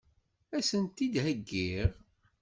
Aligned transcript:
Ad 0.55 0.63
sen-t-id-heggiɣ? 0.69 1.89